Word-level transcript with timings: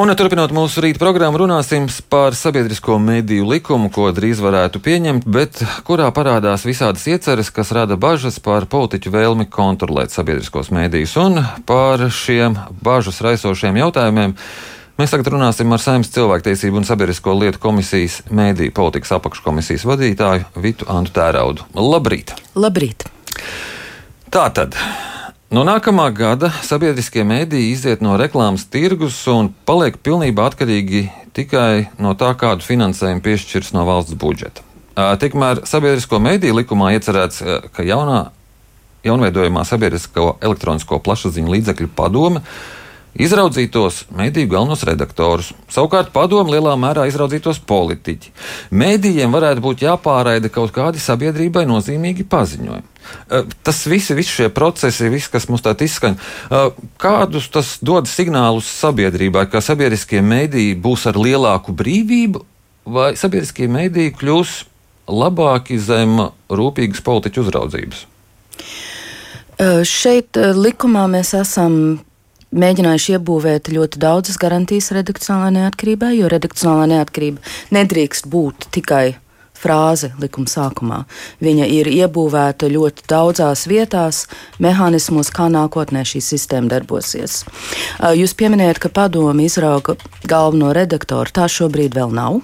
Un, 0.00 0.08
turpinot 0.16 0.48
mūsu 0.56 0.80
rīta 0.80 0.96
programmu, 0.96 1.42
runāsim 1.42 1.84
par 2.08 2.32
sabiedrisko 2.32 2.94
mediju 3.04 3.44
likumu, 3.50 3.90
ko 3.92 4.06
drīz 4.16 4.38
varētu 4.40 4.80
pieņemt, 4.80 5.26
bet 5.28 5.60
kurā 5.84 6.06
parādās 6.16 6.64
visādas 6.64 7.04
ieceres, 7.10 7.50
kas 7.52 7.68
rada 7.76 7.98
bažas 8.00 8.38
par 8.40 8.64
politiķu 8.72 9.12
vēlmi 9.12 9.44
kontrolēt 9.52 10.14
sabiedriskos 10.14 10.72
medijus. 10.72 11.18
Un 11.20 11.42
par 11.68 12.06
šiem 12.16 12.56
bažas 12.80 13.20
raisošiem 13.26 13.76
jautājumiem 13.82 14.32
mēs 14.96 15.12
tagad 15.12 15.34
runāsim 15.34 15.76
ar 15.76 15.84
Saimnes 15.84 16.14
cilvēktiesību 16.16 16.80
un 16.80 16.88
sabiedrisko 16.88 17.36
lietu 17.36 17.60
komisijas 17.60 18.22
mediju 18.32 18.72
politikas 18.80 19.12
apakškomisijas 19.20 19.84
vadītāju 19.84 20.48
Vitu 20.64 20.88
Antu 20.88 21.12
Tēraudu. 21.20 21.68
Labrīt! 21.76 22.32
Labrīt! 22.56 23.04
Tātad. 24.32 24.80
No 25.50 25.64
nākamā 25.66 26.04
gada 26.14 26.52
sabiedriskie 26.62 27.24
mēdīji 27.26 27.70
iziet 27.74 28.02
no 28.06 28.12
reklāmas 28.20 28.68
tirgus 28.70 29.16
un 29.26 29.48
paliek 29.66 29.96
pilnībā 29.98 30.44
atkarīgi 30.46 31.08
tikai 31.34 31.88
no 31.98 32.12
tā, 32.14 32.28
kādu 32.38 32.62
finansējumu 32.62 33.24
piešķirs 33.24 33.72
no 33.74 33.82
valsts 33.88 34.14
budžeta. 34.14 34.62
Tikmēr 34.94 35.64
sabiedrisko 35.66 36.20
mēdīju 36.22 36.54
likumā 36.60 36.92
iecerēts, 36.94 37.42
ka 37.74 37.82
jaunā, 37.82 38.20
jaunveidojumā 39.02 39.64
sabiedrisko 39.66 40.36
elektronisko 40.38 41.00
plašsaziņu 41.02 41.56
līdzekļu 41.56 41.90
padome 41.98 42.44
izraudzītos 43.18 44.04
mediju 44.14 44.48
galvenos 44.52 44.84
redaktorus. 44.86 45.50
Savukārt 45.72 46.12
padomu 46.14 46.54
lielā 46.54 46.76
mērā 46.78 47.06
izraudzītos 47.10 47.58
politiķi. 47.66 48.32
Mēdījiem 48.70 49.32
varētu 49.34 49.64
būt 49.64 49.84
jāpāraida 49.86 50.50
kaut 50.52 50.72
kādi 50.76 51.02
sabiedrībai 51.02 51.66
nozīmīgi 51.68 52.26
paziņojumi. 52.30 52.86
Tas 53.66 53.80
visi, 53.90 54.14
visi 54.14 54.36
šie 54.36 54.48
procesi, 54.54 55.08
viss, 55.10 55.30
kas 55.32 55.48
mums 55.50 55.64
tādā 55.64 55.86
izskan, 55.88 56.18
kādus 57.00 57.48
tas 57.50 57.78
dod 57.82 58.06
signālus 58.10 58.68
sabiedrībai, 58.80 59.46
ka 59.50 59.62
sabiedriskie 59.64 60.20
mēdīji 60.22 60.76
būs 60.82 61.08
ar 61.10 61.18
lielāku 61.18 61.74
brīvību, 61.74 62.44
vai 62.86 63.14
sabiedriskie 63.18 63.66
mēdīji 63.72 64.14
kļūs 64.20 64.52
labāki 65.10 65.80
zem 65.82 66.20
rūpīgas 66.52 67.02
politiķu 67.02 67.42
uzraudzības? 67.42 68.04
Šeit 69.88 70.38
likumā 70.56 71.08
mēs 71.10 71.34
esam 71.36 71.74
mēģinājuši 72.50 73.16
iebūvēt 73.16 73.70
ļoti 73.72 74.00
daudzas 74.02 74.38
garantijas 74.40 74.90
redakcionālajai 74.96 75.56
neatkarībai, 75.60 76.14
jo 76.18 76.30
redakcionālā 76.32 76.88
neatkarība 76.96 77.42
nedrīkst 77.74 78.30
būt 78.30 78.70
tikai 78.74 79.18
frāze 79.60 80.08
likuma 80.20 80.48
sākumā. 80.48 80.98
Viņa 81.44 81.68
ir 81.68 81.90
iebūvēta 81.92 82.70
ļoti 82.72 83.04
daudzās 83.10 83.66
vietās, 83.68 84.24
mehānismos, 84.62 85.28
kā 85.36 85.50
nākotnē 85.52 86.04
šī 86.08 86.22
sistēma 86.24 86.72
darbosies. 86.72 87.42
Jūs 88.00 88.34
pieminējat, 88.40 88.80
ka 88.80 88.92
padomi 89.00 89.48
izrauga 89.50 89.98
galveno 90.24 90.72
redaktoru. 90.76 91.28
Tā 91.36 91.48
šobrīd 91.52 91.96
vēl 91.98 92.14
nav. 92.16 92.40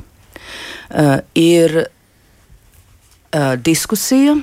Ir 1.41 1.87
diskusija 3.65 4.37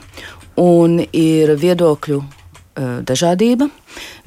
un 0.59 0.99
ir 1.05 1.53
viedokļu 1.61 2.23
dažādība. 2.75 3.69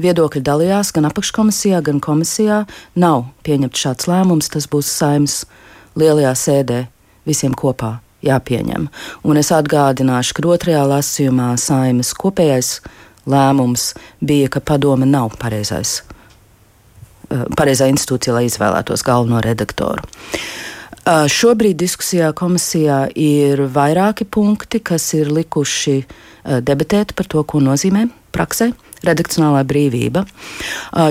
Viedokļi 0.02 0.42
dalījās 0.46 0.92
gan 0.94 1.08
apakškomisijā, 1.10 1.80
gan 1.82 2.00
komisijā. 2.02 2.64
Nav 2.94 3.26
pieņemts 3.46 3.82
šāds 3.86 4.10
lēmums, 4.10 4.50
tas 4.52 4.68
būs 4.70 4.90
saimnes 4.90 5.44
lielajā 5.98 6.34
sēdē 6.38 6.80
visiem 7.26 7.54
kopā 7.56 7.96
jāpieņem. 8.26 8.88
Un 9.26 9.40
es 9.40 9.52
atgādināšu, 9.54 10.36
ka 10.36 10.46
otrajā 10.54 10.84
lasījumā 10.88 11.54
saimnes 11.60 12.12
kopējais 12.16 12.80
lēmums 13.26 13.92
bija, 14.22 14.50
ka 14.52 14.62
padome 14.62 15.08
nav 15.08 15.34
pareizais, 15.40 16.00
pareizā 17.28 17.90
institūcija, 17.90 18.36
lai 18.36 18.46
izvēlētos 18.46 19.02
galveno 19.06 19.42
redaktoru. 19.44 20.06
Šobrīd 21.06 21.78
diskusijā 21.78 22.32
komisijā 22.34 23.04
ir 23.14 23.60
vairāki 23.70 24.26
punkti, 24.26 24.80
kas 24.82 25.12
ir 25.14 25.30
likuši 25.30 26.00
debatēt 26.66 27.14
par 27.14 27.28
to, 27.30 27.42
ko 27.46 27.62
nozīmē 27.62 28.08
praksē 28.36 28.70
redakcionālā 29.06 29.62
brīvība. 29.68 30.24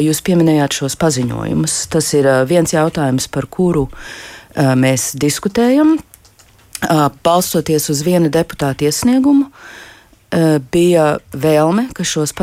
Jūs 0.04 0.22
pieminējāt 0.26 0.80
šos 0.82 0.98
paziņojumus. 1.02 1.78
Tas 1.94 2.12
ir 2.18 2.30
viens 2.50 2.74
jautājums, 2.74 3.30
par 3.32 3.50
kuru 3.52 3.88
mēs 4.56 5.14
diskutējam. 5.20 5.98
Balstoties 7.26 7.90
uz 7.94 8.04
viena 8.06 8.30
deputāta 8.32 8.88
iesniegumu, 8.88 9.50
bija 10.74 11.16
vēlme, 11.32 11.88
ka 11.96 12.06
šos 12.06 12.36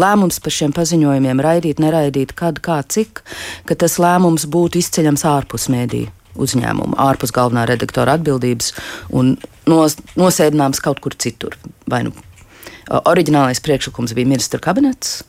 lēmums 0.00 0.40
par 0.42 0.54
šiem 0.54 0.72
paziņojumiem 0.74 1.42
raidīt, 1.44 1.82
neraidīt, 1.82 2.34
kad, 2.38 2.58
kā, 2.64 2.80
cik, 2.82 3.22
ka 3.68 3.76
tas 3.78 3.98
lēmums 4.02 4.48
būtu 4.50 4.80
izceļams 4.80 5.26
ārpus 5.28 5.68
mēdīju 5.70 6.10
uzņēmuma, 6.34 6.98
ārpus 6.98 7.30
galvenā 7.34 7.62
redaktora 7.70 8.16
atbildības 8.18 8.72
un 9.14 9.36
nos, 9.70 9.94
nosēdināms 10.18 10.82
kaut 10.82 10.98
kur 11.04 11.14
citur. 11.14 11.54
Vai 11.86 12.02
nu 12.08 12.14
Oriģinālais 12.88 13.62
priekšlikums 13.64 14.14
bija 14.16 14.28
ministra 14.28 14.60
kabinets. 14.62 15.22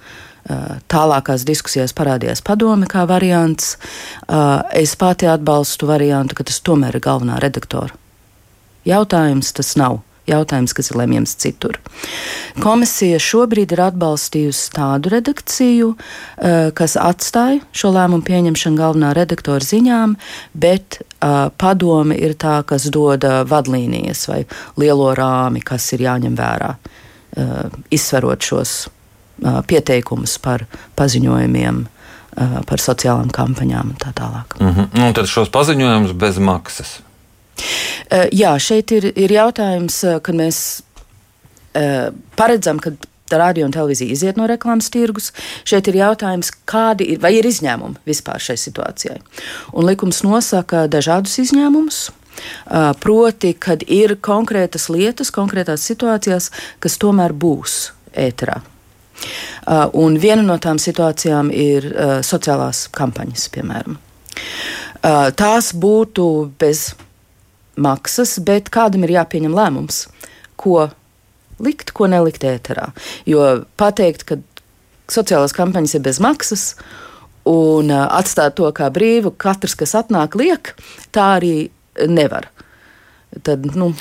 Tālākās 0.92 1.46
diskusijās 1.48 1.96
parādījās 1.98 2.44
padome 2.46 2.86
kā 2.90 3.08
variants. 3.10 3.78
Es 4.78 4.94
pati 5.00 5.30
atbalstu 5.30 5.90
variantu, 5.90 6.38
ka 6.38 6.46
tas 6.46 6.60
tomēr 6.62 7.00
ir 7.00 7.06
galvenā 7.06 7.40
redaktora 7.42 7.96
jautājums. 8.86 9.50
Tas 9.58 9.74
nav 9.80 10.04
jautājums, 10.30 10.74
kas 10.74 10.90
ir 10.90 10.98
lemjams 10.98 11.36
citur. 11.42 11.78
Komisija 12.62 13.20
šobrīd 13.22 13.76
ir 13.76 13.82
atbalstījusi 13.88 14.72
tādu 14.74 15.12
redakciju, 15.14 15.92
kas 16.78 16.96
atstāja 17.02 17.62
šo 17.76 17.92
lēmumu 17.94 18.26
pieņemšanu 18.26 18.80
galvenā 18.80 19.14
redaktora 19.18 19.66
ziņām, 19.66 20.16
bet 20.54 21.02
padome 21.62 22.18
ir 22.18 22.34
tā, 22.42 22.60
kas 22.66 22.90
dod 22.94 23.26
vadlīnijas 23.50 24.26
vai 24.32 24.44
lielo 24.82 25.14
rāmi, 25.18 25.62
kas 25.66 25.92
ir 25.98 26.06
jāņem 26.08 26.38
vērā. 26.38 26.74
Uh, 27.36 27.66
izsverot 27.92 28.46
šos 28.48 28.70
uh, 28.88 29.58
pieteikumus 29.68 30.38
par 30.40 30.62
paziņojumiem, 30.96 31.82
uh, 31.84 32.54
par 32.64 32.80
sociālām 32.80 33.28
kampaņām 33.36 33.90
un 33.92 33.98
tā 34.00 34.14
tālāk. 34.16 34.56
Mm 34.60 34.70
-hmm. 34.72 35.08
Un 35.08 35.14
tad 35.14 35.28
šos 35.28 35.52
paziņojumus 35.52 36.14
bez 36.14 36.38
maksas. 36.38 37.00
Jā, 38.32 38.60
šeit 38.60 38.92
ir, 38.92 39.12
ir 39.16 39.32
jautājums, 39.32 40.04
kad 40.22 40.36
mēs 40.36 40.82
paredzam, 42.36 42.80
ka 42.80 42.92
radio 43.32 43.66
un 43.66 43.72
televīzija 43.72 44.12
iziet 44.12 44.38
no 44.38 44.48
reklāmas 44.48 44.90
tirgus. 44.90 45.32
Šeit 45.64 45.88
ir 45.88 45.96
jautājums, 45.96 46.52
kādi 46.66 47.04
ir, 47.04 47.20
vai 47.20 47.34
ir 47.36 47.46
izņēmumi 47.46 47.96
vispār 48.06 48.40
šai 48.40 48.58
situācijai. 48.58 49.20
Un 49.74 49.86
likums 49.86 50.24
nosaka 50.24 50.88
dažādus 50.88 51.40
izņēmumus. 51.40 52.12
Proti, 53.02 53.54
kad 53.60 53.84
ir 53.88 54.18
konkrētas 54.24 54.90
lietas, 54.94 55.32
konkrētās 55.36 55.86
situācijās, 55.88 56.52
kas 56.84 56.98
tomēr 57.02 57.34
būs 57.34 57.92
ēterā. 58.16 58.62
Un 59.96 60.18
viena 60.22 60.44
no 60.44 60.58
tām 60.62 60.80
situācijām 60.82 61.50
ir 61.54 61.88
sociālās 62.26 62.86
kampaņas, 62.96 63.48
piemēram. 63.56 63.98
Tās 65.40 65.72
būtu 65.78 66.26
bez 66.60 66.90
maksas, 67.80 68.38
bet 68.44 68.70
kādam 68.74 69.06
ir 69.06 69.16
jāpieņem 69.16 69.56
lēmums, 69.56 70.06
ko 70.60 70.90
likt, 71.64 71.94
ko 71.96 72.10
nelikt 72.12 72.44
ēterā. 72.48 72.90
Jo 73.28 73.66
pateikt, 73.80 74.28
ka 74.28 74.40
sociālās 75.12 75.56
kampaņas 75.56 75.96
ir 75.98 76.04
bez 76.06 76.20
maksas, 76.24 76.64
un 77.46 77.92
atstāt 77.94 78.58
to 78.58 78.72
kā 78.76 78.90
brīvu, 78.92 79.32
katrs, 79.38 79.76
kas 79.78 79.96
atnāk, 80.00 80.36
liek, 80.40 80.74
tā 81.16 81.36
arī 81.38 81.70
nevar. 82.10 82.50
Tad, 83.44 83.66
nu, 83.76 83.92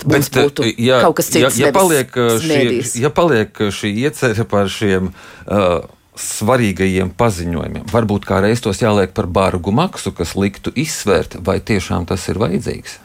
Bet, 0.00 0.30
būtu 0.32 0.64
ja, 0.80 1.02
kaut 1.04 1.18
kas 1.18 1.28
cits. 1.28 1.58
Ja, 1.60 1.68
ja, 1.68 1.72
paliek 1.76 2.14
šī, 2.40 2.60
ja 3.02 3.10
paliek 3.12 3.58
šī 3.76 3.90
iecerē 4.06 4.46
par 4.48 4.70
šiem 4.72 5.10
uh, 5.10 5.82
svarīgajiem 6.20 7.12
paziņojumiem, 7.18 7.84
varbūt 7.90 8.26
kā 8.28 8.40
reiz 8.44 8.62
tos 8.64 8.80
jāliek 8.82 9.12
par 9.16 9.28
bargu 9.30 9.72
maksu, 9.76 10.12
kas 10.16 10.34
liktu 10.38 10.72
izsvērt, 10.78 11.38
vai 11.44 11.58
tiešām 11.60 12.08
tas 12.08 12.26
ir 12.32 12.40
vajadzīgs? 12.40 12.98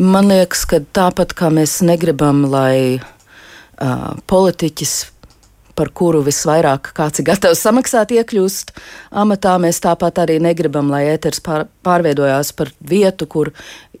Man 0.00 0.30
liekas, 0.32 0.66
ka 0.68 0.80
tāpat 0.80 1.34
kā 1.36 1.52
mēs 1.54 1.78
negribam, 1.86 2.46
lai 2.52 3.00
uh, 3.00 4.12
politiķis 4.30 4.96
par 5.80 5.92
kuru 5.96 6.20
visvairāk 6.26 6.92
kāds 6.96 7.22
ir 7.22 7.30
gatavs 7.30 7.62
samaksāt, 7.64 8.12
iekļūst 8.20 8.74
amatā. 9.22 9.56
Mēs 9.62 9.80
tāpat 9.80 10.20
arī 10.26 10.36
negribam, 10.44 10.92
lai 10.92 11.06
ēters 11.14 11.40
pār, 11.44 11.70
pārveidojās 11.86 12.52
par 12.58 12.74
vietu, 12.84 13.28
kur 13.30 13.54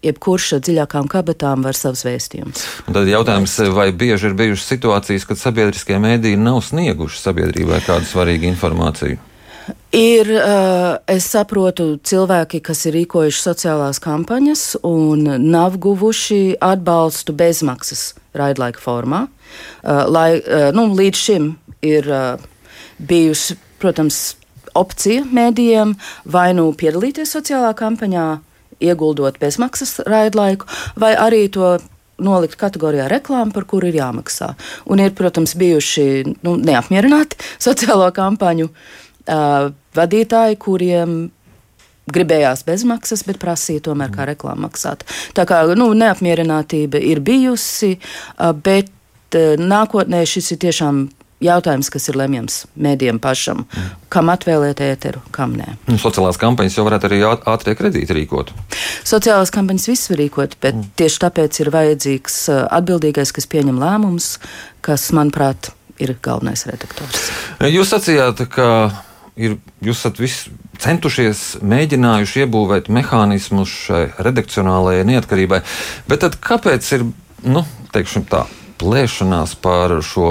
jebkurš 0.04 0.54
ar 0.56 0.62
dziļākām 0.64 1.08
kabatām 1.12 1.64
var 1.64 1.76
savus 1.76 2.04
vēstījumus. 2.06 2.66
Tad 2.88 3.08
jautājums, 3.08 3.56
vai 3.76 3.90
bieži 3.96 4.30
ir 4.30 4.36
bijušas 4.36 4.68
situācijas, 4.74 5.26
kad 5.28 5.40
sabiedriskie 5.40 5.98
mēdīji 6.00 6.40
nav 6.40 6.62
snieguši 6.68 7.20
sabiedrībai 7.20 7.82
kādu 7.88 8.08
svarīgu 8.08 8.48
informāciju? 8.52 9.20
Ir, 9.94 10.28
es 11.10 11.26
saprotu, 11.30 11.92
cilvēki, 12.06 12.62
kas 12.64 12.84
ir 12.88 12.96
rīkojuši 13.00 13.42
sociālās 13.42 14.00
kampaņas 14.02 14.64
un 14.86 15.26
nav 15.50 15.76
guvuši 15.82 16.56
atbalstu 16.62 17.34
bezmaksas 17.36 18.12
raidlaika 18.36 18.82
formā. 18.82 19.24
Lai, 19.84 20.40
nu, 20.74 20.88
līdz 20.96 21.18
šim 21.18 21.50
ir 21.86 22.06
bijusi, 22.98 23.56
protams, 23.80 24.20
opcija 24.76 25.24
mēdījiem 25.26 25.94
vai 26.30 26.50
nu 26.56 26.70
piedalīties 26.76 27.32
sociālā 27.36 27.72
kampaņā, 27.78 28.26
ieguldot 28.80 29.36
bezmaksas 29.40 29.98
raidlaiku, 30.08 30.68
vai 31.00 31.12
arī 31.18 31.46
to 31.52 31.78
nolikt 32.20 32.58
kategorijā 32.60 33.08
reklāma, 33.10 33.52
par 33.54 33.66
kuru 33.68 33.90
ir 33.90 33.98
jāmaksā. 34.00 34.52
Un 34.92 35.02
ir, 35.02 35.12
protams, 35.16 35.56
bijuši 35.58 36.06
nu, 36.44 36.56
neapmierināti 36.60 37.40
sociālo 37.66 38.08
kampaņu 38.16 38.70
uh, 38.70 39.70
vadītāji, 39.96 40.58
kuriem 40.60 41.20
gribējās 42.10 42.64
bezmaksas, 42.66 43.22
bet 43.28 43.38
prasīja 43.42 43.86
tomēr 43.90 44.12
kā 44.14 44.26
reklāmu 44.28 44.66
maksāt. 44.66 45.04
Tā 45.36 45.46
kā 45.48 45.62
nu, 45.78 45.92
neapmierinātība 45.96 47.00
ir 47.12 47.22
bijusi, 47.24 47.96
uh, 47.96 48.52
bet 48.52 48.90
uh, 49.38 49.56
nākotnē 49.60 50.24
šis 50.28 50.54
ir 50.56 50.62
tiešām 50.66 51.06
jautājums, 51.44 51.90
kas 51.92 52.08
ir 52.10 52.18
lemjams 52.20 52.60
mēdījiem 52.80 53.20
pašam, 53.22 53.64
mm. 53.64 53.90
kam 54.12 54.30
atvēlēt 54.32 54.82
ēteru, 54.84 55.22
kam 55.34 55.56
nē. 55.58 55.74
Nu, 55.88 55.98
sociālās 56.00 56.38
kampaņas 56.40 56.78
jau 56.78 56.86
varētu 56.86 57.10
arī 57.10 57.20
ātrie 57.28 57.76
kredīti 57.78 58.16
rīkot. 58.16 58.52
Sociālās 59.08 59.52
kampaņas 59.54 59.88
viss 59.90 60.12
var 60.12 60.20
rīkot, 60.20 60.56
bet 60.62 60.76
mm. 60.76 60.94
tieši 61.00 61.22
tāpēc 61.24 61.60
ir 61.64 61.72
vajadzīgs 61.74 62.40
uh, 62.52 62.64
atbildīgais, 62.80 63.34
kas 63.36 63.48
pieņem 63.50 63.80
lēmumus, 63.80 64.34
kas, 64.84 65.10
manuprāt, 65.16 65.72
ir 66.00 66.16
galvenais 66.24 66.64
redaktors. 66.68 67.30
Jūs 67.68 67.92
sacījāt, 67.92 68.44
ka 68.52 68.68
ir, 69.40 69.56
jūs 69.84 70.00
esat 70.00 70.20
centušies, 70.80 71.60
mēģinājuši 71.64 72.44
iebūvēt 72.44 72.88
mehānismus 72.92 73.72
šai 73.86 74.04
redakcionālajai 74.24 75.04
neatkarībai, 75.12 75.60
bet 76.08 76.24
tad 76.24 76.38
kāpēc 76.40 76.88
ir, 76.96 77.04
nu, 77.44 77.64
teiksim 77.92 78.24
tā, 78.28 78.46
plēšanās 78.80 79.54
par 79.60 79.98
šo 80.04 80.30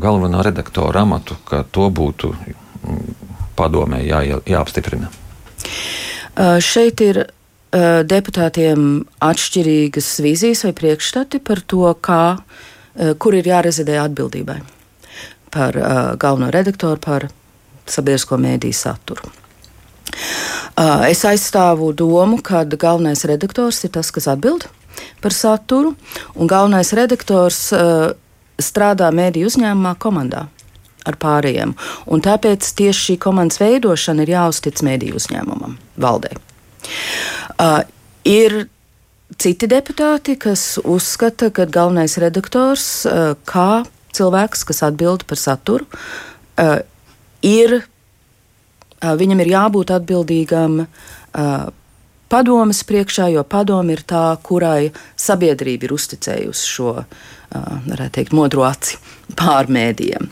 galvenā 0.00 0.44
redaktora 0.46 1.02
amatu, 1.02 1.36
ka 1.48 1.64
to 1.68 1.90
būtu 1.90 2.32
padomē 3.58 4.00
jā, 4.06 4.22
jāapstiprina? 4.48 5.10
Šeit 6.62 7.02
ir 7.04 7.24
deputātiem 7.70 9.04
atšķirīgas 9.22 10.08
vīzijas 10.24 10.64
vai 10.66 10.72
priekšstati 10.78 11.42
par 11.44 11.60
to, 11.62 11.84
kā, 12.02 12.38
kur 13.22 13.36
ir 13.38 13.50
jārezidē 13.50 14.00
atbildībai 14.02 14.60
par 15.50 15.76
galveno 16.22 16.50
redaktoru, 16.54 16.98
par 17.02 17.28
sabiedrisko 17.90 18.38
mēdīju 18.38 18.76
saturu. 18.78 19.30
Es 21.10 21.24
aizstāvu 21.26 21.90
domu, 21.94 22.38
ka 22.42 22.62
galvenais 22.64 23.24
redaktors 23.28 23.82
ir 23.84 23.92
tas, 23.94 24.10
kas 24.14 24.28
atbild 24.30 24.68
par 25.20 25.34
saturu, 25.36 25.94
un 26.34 26.50
galvenais 26.50 26.92
redaktors 26.96 27.68
uh, 27.76 28.10
strādā 28.60 29.10
mēdīju 29.14 29.50
uzņēmumā 29.50 29.94
komandā 30.00 30.46
pārējiem. 31.20 31.72
Un 32.12 32.22
tāpēc 32.22 32.66
tieši 32.76 33.00
šī 33.06 33.16
komandas 33.22 33.60
veidošana 33.60 34.24
ir 34.24 34.34
jāuztic 34.34 34.82
mēdīju 34.84 35.16
uzņēmumam, 35.18 35.78
valdē. 36.00 36.34
Uh, 37.56 37.82
ir 38.24 38.66
citi 39.40 39.68
deputāti, 39.70 40.36
kas 40.40 40.78
uzskata, 40.84 41.50
ka 41.50 41.66
galvenais 41.66 42.18
redaktors, 42.20 43.06
uh, 43.06 43.34
kā 43.48 43.84
cilvēks, 44.16 44.64
kas 44.68 44.82
atbild 44.86 45.24
par 45.26 45.40
saturu, 45.40 45.86
uh, 45.88 46.80
ir, 47.46 47.80
uh, 47.80 49.14
viņam 49.20 49.44
ir 49.44 49.52
jābūt 49.54 49.94
atbildīgam 49.96 50.82
uh, 50.84 51.70
padomas 52.30 52.84
priekšā, 52.86 53.28
jo 53.34 53.42
padoma 53.44 53.96
ir 53.96 54.04
tā, 54.06 54.24
kurai 54.46 54.92
sabiedrība 55.18 55.88
ir 55.88 55.94
uzticējusi 55.96 56.70
šo, 56.70 56.94
varētu 57.50 58.14
teikt, 58.16 58.34
modro 58.36 58.62
aci 58.68 59.00
pār 59.38 59.70
mēdījiem. 59.70 60.30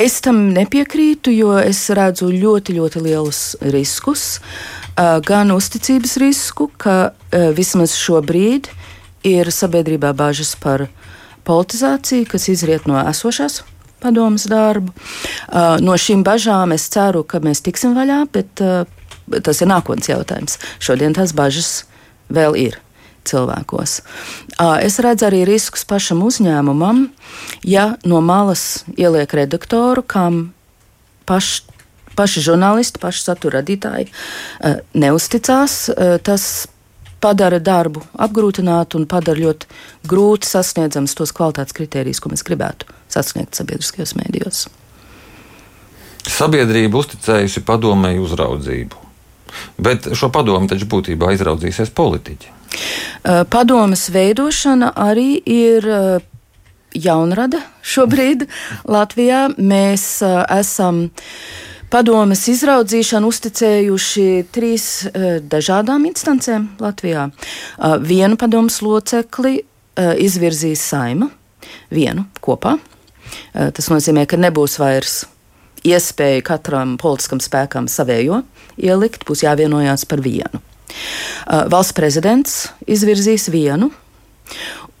Es 0.00 0.18
tam 0.24 0.46
nepiekrītu, 0.56 1.32
jo 1.36 1.54
es 1.60 1.84
redzu 1.96 2.30
ļoti, 2.32 2.76
ļoti 2.80 3.04
lielus 3.04 3.42
riskus. 3.72 4.26
Gan 4.96 5.52
uzticības 5.52 6.16
risku, 6.22 6.70
ka 6.80 7.12
vismaz 7.56 7.96
šobrīd 8.00 8.70
ir 9.28 9.52
sabiedrībā 9.52 10.14
bažas 10.16 10.54
par 10.60 10.88
politizāciju, 11.46 12.28
kas 12.32 12.48
izriet 12.52 12.88
no 12.88 12.98
esošās 13.04 13.62
padomas 14.00 14.44
darbu. 14.48 14.92
No 15.84 15.96
šīm 16.00 16.24
bažām 16.24 16.72
es 16.76 16.88
ceru, 16.92 17.24
ka 17.28 17.40
mēs 17.44 17.64
tiksim 17.64 17.96
vaļā, 17.96 18.20
bet 18.32 18.60
tas 19.42 19.60
ir 19.62 19.70
nākotnes 19.70 20.10
jautājums. 20.10 20.58
Šodien 20.78 21.16
tās 21.16 21.34
bažas 21.36 21.84
vēl 22.32 22.56
ir 22.58 22.80
cilvēkos. 23.26 24.00
Es 24.86 25.00
redzu 25.02 25.26
arī 25.28 25.42
riskus 25.48 25.82
pašam 25.88 26.22
uzņēmumam, 26.26 27.08
ja 27.66 27.96
no 28.06 28.20
malas 28.22 28.84
ieliek 28.94 29.34
redaktoru, 29.34 30.04
kam 30.06 30.52
paš, 31.26 31.64
paši 32.14 32.44
žurnālisti, 32.46 33.02
paši 33.02 33.24
satura 33.26 33.60
radītāji 33.60 34.08
neusticās. 34.94 35.78
Tas 36.22 36.46
padara 37.18 37.58
darbu 37.58 38.04
apgrūtinātu 38.22 39.00
un 39.00 39.08
padara 39.10 39.40
ļoti 39.42 39.66
grūti 40.06 40.46
sasniedzams 40.46 41.16
tos 41.18 41.32
kvalitātes 41.34 41.74
kritērijus, 41.74 42.20
ko 42.22 42.30
mēs 42.30 42.46
gribētu 42.46 42.86
sasniegt 43.10 43.58
sabiedriskajos 43.58 44.14
mēdījos. 44.20 44.66
Sabiedrība 46.26 47.00
uzticējusi 47.00 47.62
padomēju 47.66 48.22
uzraudzību. 48.26 49.02
Bet 49.78 50.08
šo 50.16 50.30
padomu 50.34 50.68
taču 50.70 50.88
būtībā 50.90 51.32
izraudzīsies 51.36 51.92
politiķi. 51.96 52.52
Padomas 53.50 54.08
veidošana 54.12 54.92
arī 55.00 55.36
ir 55.40 55.86
jaunrada 56.96 57.62
šobrīd 57.86 58.46
Latvijā. 58.96 59.46
Mēs 59.56 60.08
esam 60.22 61.06
padomas 61.92 62.46
izraudzīšanu 62.50 63.30
uzticējuši 63.32 64.26
trīs 64.54 64.88
dažādām 65.50 66.08
instancēm 66.10 66.68
Latvijā. 66.82 67.30
Vienu 68.02 68.38
padomas 68.40 68.80
locekli 68.84 69.60
izvirzīs 69.96 70.82
saima, 70.82 71.30
vienu 71.90 72.26
kopā. 72.44 72.76
Tas 73.54 73.88
nozīmē, 73.90 74.26
ka 74.28 74.38
nebūs 74.38 74.76
vairs 74.82 75.24
iespēja 75.86 76.44
katram 76.46 76.96
politiskam 77.00 77.40
spēkam 77.42 77.88
savējo 77.90 78.42
ielikt, 78.76 79.26
būs 79.28 79.44
jāvienojās 79.46 80.06
par 80.08 80.22
vienu. 80.24 80.60
Uh, 81.46 81.66
valsts 81.72 81.96
prezidents 81.96 82.58
izvirzīs 82.88 83.48
vienu, 83.52 83.90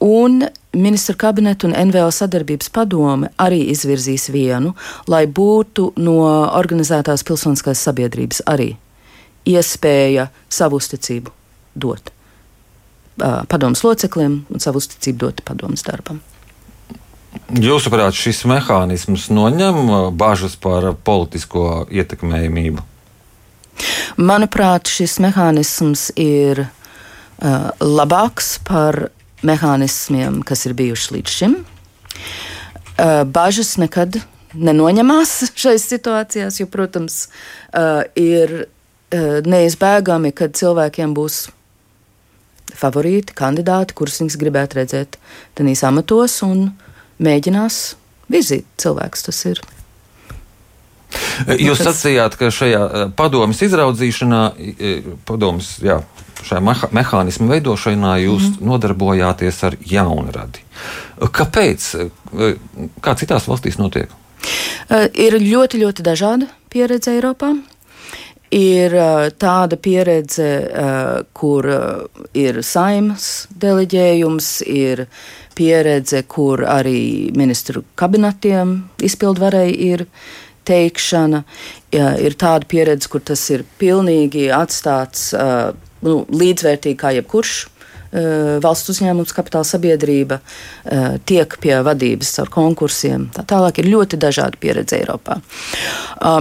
un 0.02 0.42
ministra 0.76 1.14
kabineta 1.16 1.66
un 1.66 1.76
NVO 1.88 2.10
sadarbības 2.12 2.68
padome 2.74 3.30
arī 3.40 3.62
izvirzīs 3.72 4.28
vienu, 4.32 4.74
lai 5.08 5.24
būtu 5.26 5.92
no 5.96 6.18
organizētās 6.58 7.24
pilsoniskās 7.26 7.80
sabiedrības 7.86 8.42
arī 8.46 8.74
iespēja 9.46 10.28
savu 10.52 10.80
uzticību 10.82 11.32
dot 11.74 12.10
uh, 12.10 13.44
padomus 13.48 13.84
locekļiem 13.86 14.40
un 14.50 14.62
savu 14.62 14.82
uzticību 14.82 15.22
dot 15.22 15.44
padomus 15.46 15.86
darbam. 15.86 16.20
Jūsuprāt, 17.62 18.16
šis 18.16 18.44
mehānisms 18.48 19.28
noņem 19.32 19.80
uh, 19.84 19.96
bažas 20.10 20.56
par 20.60 20.92
politisko 21.06 21.86
ietekmējumību? 21.92 22.84
Manuprāt, 24.16 24.88
šis 24.88 25.18
mehānisms 25.22 26.08
ir 26.16 26.64
uh, 26.66 27.70
labāks 27.80 28.56
par 28.66 29.08
mehānismiem, 29.46 30.40
kas 30.46 30.64
ir 30.66 30.76
bijuši 30.78 31.18
līdz 31.18 31.34
šim. 31.38 31.58
Uh, 32.96 33.22
bažas 33.28 33.76
nekad 33.80 34.20
nenoņemās 34.56 35.36
šajās 35.60 35.90
situācijās, 35.92 36.60
jo, 36.62 36.68
protams, 36.72 37.26
uh, 37.26 38.02
ir 38.16 38.62
uh, 38.64 39.44
neizbēgami, 39.44 40.32
kad 40.36 40.56
cilvēkiem 40.56 41.14
būs 41.16 41.46
favorīti, 42.76 43.36
kandidāti, 43.36 43.94
kurus 43.96 44.20
viņas 44.20 44.40
gribētu 44.40 44.80
redzēt 44.80 45.20
tenīs 45.56 45.84
amatos, 45.86 46.40
un 46.44 46.70
mēģinās 47.22 47.80
virzīt 48.32 48.66
cilvēkus. 48.82 49.26
Tas 49.28 49.44
ir 49.52 49.62
Jūs 51.60 51.80
sacījāt, 51.84 52.36
ka 52.38 52.50
šajā 52.52 52.82
eh, 52.84 53.04
padomas 53.16 53.60
izraudzīšanā, 53.64 54.40
eh, 54.56 55.06
padomas, 55.28 55.76
jā, 55.84 56.00
šajā 56.46 56.62
mehānismu 56.96 57.50
veidošanā 57.52 58.16
jūs 58.24 58.50
mm 58.50 58.64
nodarbojāties 58.66 59.62
ar 59.68 59.76
jaunradi. 59.86 60.64
Kāpēc? 61.20 61.88
Eh, 62.02 62.58
kā 63.04 63.16
citās 63.20 63.48
valstīs 63.48 63.78
notiek? 63.80 64.10
Ir 65.14 65.38
ļoti, 65.42 65.80
ļoti 65.82 66.04
dažāda 66.06 66.46
pieredze 66.70 67.16
Eiropā. 67.16 67.54
Ir 68.54 68.92
tāda 69.42 69.74
pieredze, 69.74 70.46
kur 71.34 71.66
ir 72.30 72.60
saimnes 72.62 73.48
deleģējums, 73.50 74.50
ir 74.70 75.08
pieredze, 75.56 76.22
kur 76.28 76.64
arī 76.68 77.32
ministru 77.36 77.84
kabinetiem 77.98 78.76
izpildvarēji 79.06 79.78
ir 79.92 80.06
teikšana. 80.66 81.42
Ja, 81.94 82.10
ir 82.18 82.36
tāda 82.38 82.68
pieredze, 82.68 83.08
kur 83.10 83.22
tas 83.24 83.44
ir 83.54 83.64
pilnīgi 83.80 84.48
atstāts 84.54 85.30
uh, 85.36 85.72
nu, 86.04 86.20
līdzvērtīgi 86.30 87.00
kā 87.00 87.14
jebkurš 87.16 87.56
valsts 88.62 88.90
uzņēmums, 88.94 89.34
kapitāla 89.34 89.66
sabiedrība 89.66 90.38
tiek 91.28 91.56
pie 91.60 91.74
vadības 91.84 92.32
ar 92.42 92.50
konkursiem. 92.52 93.28
Tā 93.34 93.44
tālāk 93.48 93.80
ir 93.82 93.90
ļoti 93.92 94.20
dažāda 94.20 94.60
pieredze 94.60 95.00
Eiropā. 95.00 95.38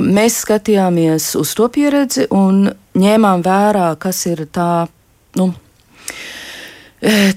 Mēs 0.06 0.42
skatījāmies 0.46 1.34
uz 1.40 1.54
to 1.58 1.68
pieredzi 1.74 2.28
un 2.36 2.68
ņēmām 2.96 3.46
vērā, 3.46 3.90
kas 4.00 4.26
ir 4.30 4.46
tā. 4.56 4.88
Nu, 5.36 5.50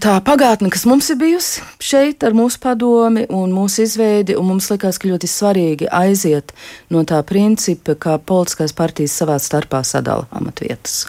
tā 0.01 0.15
pagātne, 0.25 0.71
kas 0.73 0.87
mums 0.89 1.11
ir 1.13 1.19
bijusi 1.21 1.63
šeit 1.83 2.25
ar 2.25 2.33
mūsu 2.37 2.61
padomi 2.63 3.27
un 3.35 3.53
mūsu 3.53 3.85
izveidi, 3.85 4.37
un 4.39 4.47
mums 4.49 4.71
likās, 4.73 4.97
ka 5.01 5.11
ļoti 5.11 5.29
svarīgi 5.29 5.91
aiziet 5.93 6.55
no 6.95 7.03
tā 7.09 7.21
principa, 7.27 7.97
ka 7.99 8.17
politiskās 8.19 8.73
partijas 8.77 9.17
savā 9.21 9.37
starpā 9.43 9.83
sadala 9.85 10.29
amatvietas. 10.33 11.03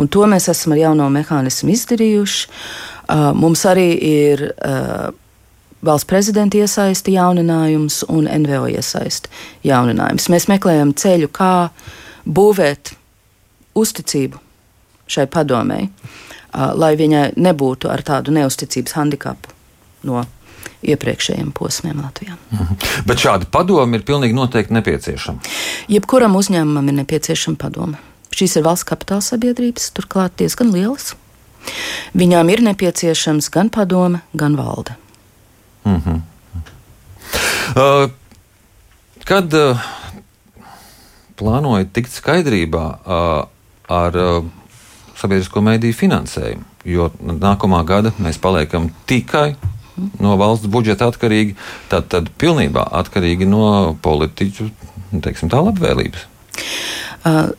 Un 0.00 0.08
to 0.08 0.24
mēs 0.30 0.48
esam 0.52 0.72
ar 0.76 0.82
jauno 0.86 1.10
mehānismu 1.12 1.74
izdarījuši. 1.74 2.48
Mums 3.36 3.64
arī 3.68 3.88
ir 4.08 4.46
valsts 5.86 6.08
prezidenta 6.08 6.58
iesaisti 6.58 7.18
jauninājums 7.18 8.02
un 8.08 8.30
NVO 8.30 8.70
iesaisti 8.72 9.30
jauninājums. 9.68 10.30
Mēs 10.32 10.48
meklējam 10.50 10.94
ceļu, 10.96 11.28
kā 11.36 11.68
būvēt 12.24 12.94
uzticību 13.76 14.40
šai 15.06 15.28
padomēji 15.30 15.92
lai 16.52 16.94
viņai 16.96 17.32
nebūtu 17.36 17.90
ar 17.92 18.02
tādu 18.06 18.34
neusticības 18.36 18.96
handikapu 18.96 19.54
no 20.06 20.24
iepriekšējiem 20.86 21.52
posmiem 21.56 22.00
Latvijā. 22.02 22.36
Mhm. 22.50 22.80
Bet 23.06 23.22
šāda 23.22 23.48
padoma 23.50 23.96
ir 23.96 24.04
pilnīgi 24.06 24.36
noteikti 24.36 24.74
nepieciešama. 24.76 25.38
Jebkuram 25.88 26.36
uzņēmumam 26.38 26.92
ir 26.92 27.00
nepieciešama 27.02 27.58
padoma. 27.60 28.02
Šīs 28.36 28.58
ir 28.58 28.66
valsts 28.66 28.86
kapitāla 28.88 29.24
sabiedrības, 29.24 29.90
turklāt 29.96 30.36
diezgan 30.36 30.72
lielas. 30.74 31.14
Viņām 32.14 32.50
ir 32.52 32.62
nepieciešams 32.66 33.48
gan 33.50 33.70
padome, 33.72 34.20
gan 34.34 34.56
valde. 34.56 34.96
Mm 35.84 36.02
-hmm. 36.02 36.20
uh, 37.76 38.10
kad 39.24 39.54
uh, 39.54 39.80
plānojat 41.36 41.92
tikt 41.92 42.12
skaidrībā 42.12 42.86
uh, 42.98 43.48
ar 43.88 44.16
uh, 44.16 44.44
sabiedrisko 45.16 45.62
mediju 45.64 45.96
finansējumu. 45.96 46.64
Jo 46.86 47.10
nākamā 47.20 47.82
gada 47.88 48.12
mēs 48.22 48.38
paliekam 48.42 48.90
tikai 49.10 49.54
no 50.20 50.36
valsts 50.36 50.68
budžeta 50.70 51.08
atkarīgi, 51.10 51.56
tad, 51.90 52.10
tad 52.12 52.28
pilnībā 52.40 52.84
atkarīgi 53.00 53.48
no 53.48 53.96
politiķu 54.04 54.68
teiksim, 55.24 55.52
tā 55.52 55.62
labvēlības. 55.64 56.26
Uh. 57.24 57.54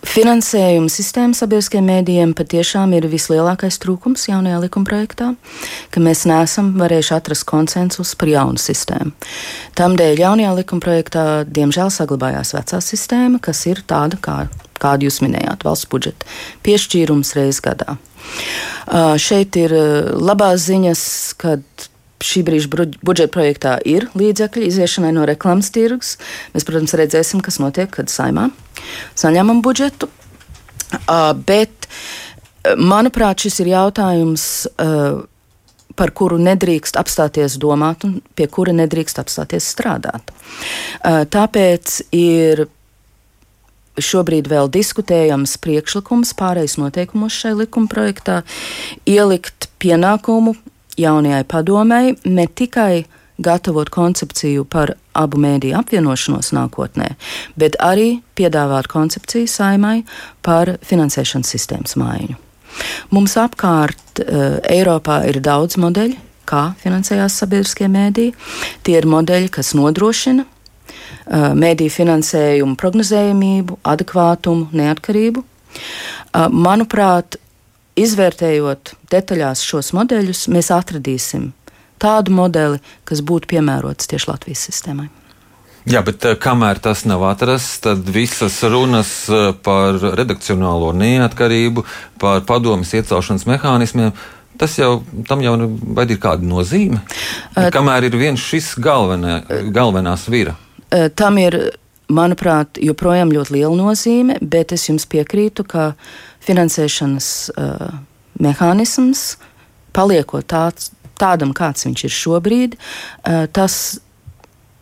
Finansējuma 0.00 0.88
sistēma 0.88 1.36
sabiedriskajiem 1.36 1.84
mēdījiem 1.90 2.30
patiešām 2.32 2.94
ir 2.96 3.04
vislielākais 3.12 3.76
trūkums 3.82 4.22
jaunajā 4.30 4.62
likumprojektā, 4.62 5.26
ka 5.92 6.00
mēs 6.00 6.24
neesam 6.24 6.70
varējuši 6.80 7.12
atrast 7.18 7.44
konsensus 7.44 8.14
par 8.16 8.30
jaunu 8.32 8.56
sistēmu. 8.56 9.12
Tādēļ 9.76 10.22
jaunajā 10.24 10.54
likumprojektā 10.62 11.26
diemžēl 11.44 11.92
saglabājās 11.92 12.54
vecā 12.56 12.80
sistēma, 12.80 13.42
kas 13.44 13.60
ir 13.68 13.84
tāda, 13.84 14.16
kā, 14.24 14.38
kādu 14.80 15.08
jūs 15.08 15.20
minējāt, 15.24 15.64
valsts 15.66 15.88
budžeta 15.90 16.28
piešķīrums 16.66 17.34
reizes 17.38 17.62
gadā. 17.64 17.96
Uh, 17.96 19.14
šeit 19.20 19.56
ir 19.60 19.74
labās 20.18 20.66
ziņas, 20.68 21.02
kad 21.40 21.88
šī 22.20 22.42
brīža 22.44 22.68
budžeta 23.00 23.32
projektā 23.32 23.74
ir 23.88 24.10
līdzekļi 24.18 24.68
iziešanai 24.68 25.12
no 25.16 25.24
reklāmas 25.28 25.72
tirgus. 25.72 26.16
Mēs, 26.54 26.66
protams, 26.68 26.96
redzēsim, 27.00 27.40
kas 27.44 27.60
notiek, 27.62 27.90
kad 27.94 28.12
saimā 28.12 28.50
saņemam 29.18 29.62
budžetu. 29.64 30.10
Uh, 31.06 31.32
bet, 31.46 31.88
manuprāt, 32.76 33.46
šis 33.46 33.62
ir 33.64 33.74
jautājums. 33.74 34.46
Uh, 34.76 35.26
par 36.00 36.12
kuru 36.16 36.38
nedrīkst 36.40 36.96
apstāties 37.00 37.58
domāt 37.60 38.06
un 38.08 38.20
pie 38.38 38.46
kura 38.52 38.72
nedrīkst 38.76 39.20
apstāties 39.20 39.66
strādāt. 39.74 40.32
Tāpēc 41.02 41.96
ir 42.16 42.64
šobrīd 43.98 44.48
vēl 44.50 44.70
diskutējams 44.72 45.56
priekšlikums 45.62 46.34
pārējais 46.38 46.76
noteikumos 46.80 47.36
šai 47.42 47.54
likuma 47.58 47.90
projektā 47.90 48.40
ielikt 49.08 49.70
pienākumu 49.82 50.54
jaunajai 51.00 51.46
padomēji 51.48 52.18
ne 52.28 52.46
tikai 52.46 53.04
gatavot 53.40 53.88
koncepciju 53.88 54.66
par 54.68 54.94
abu 55.16 55.40
mēdīju 55.40 55.78
apvienošanos 55.78 56.52
nākotnē, 56.56 57.14
bet 57.56 57.78
arī 57.80 58.20
piedāvāt 58.36 58.90
koncepciju 58.92 59.48
saimai 59.48 60.02
par 60.44 60.76
finansēšanas 60.84 61.54
sistēmas 61.56 61.96
maiņu. 62.00 62.36
Mums 63.10 63.34
apkārt 63.40 64.22
uh, 64.22 64.60
Eiropā 64.68 65.22
ir 65.30 65.40
daudz 65.42 65.80
modeļu, 65.80 66.18
kā 66.50 66.70
finansējās 66.82 67.40
sabiedriskie 67.42 67.88
mēdīji. 67.90 68.34
Tie 68.86 68.96
ir 68.98 69.08
modeļi, 69.10 69.50
kas 69.56 69.72
nodrošina 69.78 70.46
mēdīju 71.30 71.94
finansējumu 71.94 72.74
prognozējumību, 72.80 73.78
adekvātumu, 73.86 74.68
neatkarību. 74.74 75.44
Uh, 75.44 76.48
manuprāt, 76.50 77.38
izvērtējot 78.00 78.94
detaļās 79.12 79.62
šos 79.66 79.92
modeļus, 79.96 80.48
mēs 80.52 80.70
atradīsim 80.74 81.50
tādu 82.00 82.32
modeli, 82.34 82.80
kas 83.04 83.22
būtu 83.26 83.50
piemērots 83.50 84.08
tieši 84.10 84.30
Latvijas 84.30 84.64
sistēmai. 84.70 85.10
Jā, 85.88 86.02
bet 86.04 86.24
eh, 86.28 86.36
kamēr 86.40 86.80
tas 86.82 87.06
nav 87.08 87.24
atrasts, 87.28 87.80
tad 87.84 88.04
visas 88.12 88.58
runas 88.68 89.12
par 89.64 89.96
redakcionālo 90.18 90.92
neatkarību, 90.96 91.84
par 92.20 92.44
padomus 92.48 92.92
iecelšanas 92.96 93.46
mehānismiem, 93.48 94.12
tas 94.60 94.76
jau 94.76 95.00
tam 95.28 95.40
jau 95.44 95.54
ir 95.56 96.18
kāda 96.20 96.44
nozīme. 96.44 97.00
Uh, 97.54 97.70
kamēr 97.72 98.10
ir 98.10 98.18
viens 98.20 98.42
šis 98.44 98.74
galvenā, 98.80 99.40
galvenā 99.72 100.18
svira. 100.20 100.58
Uh, 100.90 101.08
tam 101.14 101.38
ir, 101.38 101.56
manuprāt, 102.10 102.80
joprojām 102.82 103.30
ļoti 103.30 103.54
liela 103.54 103.76
nozīme, 103.78 104.38
bet 104.42 104.74
es 104.74 104.88
jums 104.88 105.06
piekrītu, 105.10 105.64
ka 105.70 105.92
finansēšanas 106.42 107.28
uh, 107.54 107.90
mehānisms, 108.42 109.36
paliekot 109.94 110.48
tāds, 110.50 110.90
tādam, 111.20 111.54
kāds 111.54 111.86
viņš 111.86 112.04
ir 112.08 112.16
šobrīd, 112.16 112.76
uh, 112.76 113.44
tas 113.54 114.00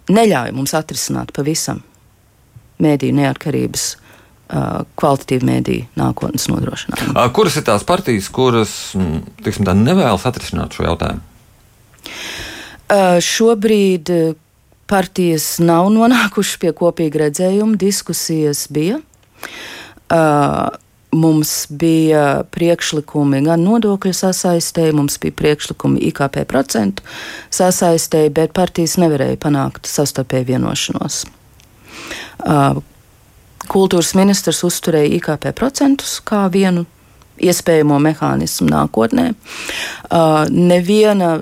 neļauj 0.09 0.55
mums 0.57 0.75
atrisināt 0.79 1.35
pavisam 1.37 1.83
mēdīju 2.81 3.17
neatkarības 3.19 3.87
uh, 3.93 4.83
kvalitatīvu 4.99 5.49
mēdīju 5.49 5.89
nākotnes 5.99 6.49
nodrošinājumu. 6.49 7.17
Kuras 7.37 7.59
ir 7.59 7.67
tās 7.69 7.85
partijas, 7.87 8.31
kuras 8.33 8.75
tiksim, 9.45 9.67
tā, 9.69 9.75
nevēlas 9.77 10.27
atrisināt 10.31 10.79
šo 10.79 10.89
jautājumu? 10.89 11.25
Uh, 12.89 13.19
šobrīd 13.21 14.13
partijas 14.89 15.57
nav 15.63 15.91
nonākušas 15.95 16.59
pie 16.63 16.75
kopīga 16.77 17.27
redzējuma, 17.27 17.79
diskusijas 17.81 18.67
bija. 18.73 19.01
Uh, 20.09 20.69
Mums 21.13 21.67
bija 21.73 22.43
priekšlikumi 22.53 23.41
gan 23.47 23.63
nodokļu 23.65 24.13
sasaistēji, 24.13 24.93
mums 24.93 25.17
bija 25.23 25.33
priekšlikumi 25.39 26.03
IKP 26.11 26.43
procentu 26.51 27.03
sasaistēji, 27.49 28.29
bet 28.37 28.53
partijas 28.53 28.99
nevarēja 29.01 29.39
panākt 29.41 29.89
savstarpēju 29.89 30.51
vienošanos. 30.51 31.23
Kultūras 33.73 34.13
ministrs 34.21 34.61
uzturēja 34.69 35.15
IKP 35.17 35.49
procentus 35.57 36.19
kā 36.21 36.45
vienu 36.53 36.85
iespējamo 37.41 37.97
mehānismu 38.05 38.69
nākotnē. 38.69 39.31
Neviena 40.53 41.39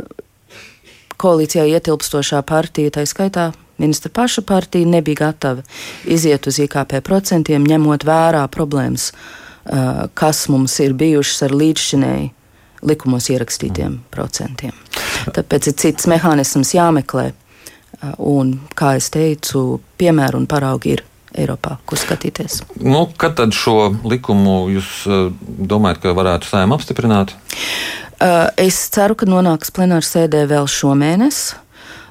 koalīcijā 1.20 1.64
ietilpstošā 1.76 2.42
partija, 2.46 2.92
tā 2.98 3.06
skaitā 3.08 3.50
ministra 3.78 4.10
paša 4.14 4.42
partija, 4.46 4.88
nebija 4.88 5.26
gatava 5.26 5.64
iziet 6.04 6.46
uz 6.48 6.60
IKP 6.64 7.00
procentiem, 7.04 7.66
ņemot 7.66 8.06
vērā 8.08 8.46
problēmas 8.52 9.10
Uh, 9.66 10.06
kas 10.14 10.48
mums 10.48 10.76
ir 10.78 10.92
bijušas 10.94 11.40
ar 11.48 11.52
līdzšinēji 11.58 12.26
likumos 12.86 13.26
ierakstītiem 13.32 13.88
mm. 13.88 14.02
procentiem. 14.14 14.76
Tāpēc 15.34 15.72
ir 15.72 15.74
cits 15.82 16.06
mehānisms 16.06 16.70
jāmeklē. 16.76 17.32
Uh, 17.96 18.12
un, 18.30 18.52
kā 18.78 18.92
jau 18.94 19.08
teicu, 19.16 19.62
piemēru 19.98 20.38
un 20.38 20.46
paraugi 20.46 20.94
ir 20.94 21.02
Eiropā, 21.36 21.80
kur 21.82 21.98
skatīties. 21.98 22.60
Nu, 22.78 23.08
kad 23.18 23.34
tad 23.40 23.58
šo 23.58 23.90
likumu 24.06 24.68
jūs 24.76 24.92
uh, 25.10 25.26
domājat, 25.42 26.04
ka 26.04 26.14
varētu 26.14 26.46
sājām 26.52 26.76
apstiprināt? 26.76 27.34
Es 28.18 28.80
ceru, 28.94 29.16
ka 29.18 29.28
nonāks 29.28 29.72
plenāra 29.74 30.04
sēdē 30.04 30.46
vēl 30.48 30.68
šomēnes. 30.70 31.44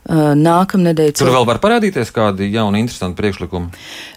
Nākamnedēļ. 0.06 1.14
Tur 1.18 1.32
vēl 1.34 1.48
var 1.50 1.58
parādīties 1.64 2.12
kādi 2.14 2.52
jauni, 2.54 2.84
interesanti 2.84 3.18
priekšlikumi. 3.18 3.72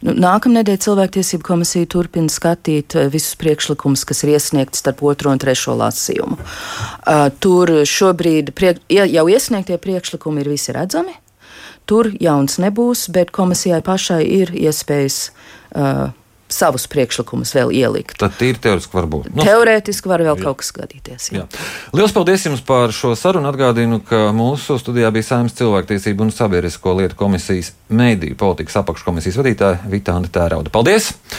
Nu, 0.05 0.13
Nākamnedēļ 0.21 0.77
cilvēktiesību 0.85 1.47
komisija 1.47 1.89
turpina 1.89 2.29
skatīt 2.29 2.93
visus 3.09 3.39
priekšlikumus, 3.41 4.05
kas 4.05 4.21
ir 4.27 4.35
iesniegti 4.35 4.83
starp 4.83 5.01
otro 5.09 5.33
un 5.33 5.41
trešo 5.41 5.79
lasījumu. 5.81 6.37
Tur 7.41 7.73
šobrīd 7.89 8.53
priek, 8.59 8.83
jau 8.93 9.25
iesniegtie 9.33 9.81
priekšlikumi 9.81 10.45
ir 10.45 10.53
visi 10.53 10.77
redzami. 10.77 11.17
Tur 11.89 12.11
jauns 12.21 12.59
nebūs, 12.61 13.07
bet 13.15 13.33
komisijai 13.33 13.81
pašai 13.81 14.21
ir 14.29 14.53
iespējas 14.53 15.31
uh, 15.73 16.11
savus 16.53 16.87
priekšlikumus 16.91 17.53
vēl 17.57 17.73
ielikt. 17.77 18.17
Tad 18.21 18.37
tīri 18.39 18.61
teorētiski 18.63 18.97
var 18.97 19.09
būt. 19.11 19.29
Nu, 19.37 19.45
Teorētiski 19.45 20.11
var 20.11 20.25
vēl 20.25 20.35
jā. 20.35 20.45
kaut 20.47 20.61
kas 20.63 20.73
gadīties. 20.77 21.29
Jā. 21.33 21.45
Jā. 21.45 21.65
Lielas 21.97 22.15
paldies 22.17 22.47
jums 22.49 22.63
par 22.65 22.95
šo 22.97 23.15
sarunu. 23.19 23.51
Atgādinu, 23.53 24.01
ka 24.05 24.29
mūsu 24.37 24.79
studijā 24.81 25.11
bija 25.15 25.31
Saimnes 25.31 25.57
cilvēktiesību 25.59 26.27
un 26.27 26.33
sabiedrisko 26.35 26.97
lietu 27.01 27.19
komisijas 27.19 27.73
mēdīju 27.89 28.37
politikas 28.41 28.81
apakškomisijas 28.83 29.39
vadītāja 29.41 29.93
Vitāna 29.93 30.31
Tērauda. 30.33 30.73
Paldies! 30.75 31.13